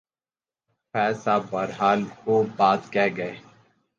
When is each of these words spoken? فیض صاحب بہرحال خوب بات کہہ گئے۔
فیض 0.93 1.15
صاحب 1.23 1.43
بہرحال 1.49 1.99
خوب 2.15 2.45
بات 2.57 2.81
کہہ 2.93 3.15
گئے۔ 3.17 3.33